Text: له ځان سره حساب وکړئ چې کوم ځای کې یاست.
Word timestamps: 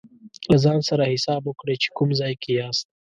له 0.51 0.57
ځان 0.63 0.79
سره 0.89 1.11
حساب 1.13 1.41
وکړئ 1.45 1.75
چې 1.83 1.87
کوم 1.97 2.09
ځای 2.19 2.33
کې 2.41 2.51
یاست. 2.59 2.85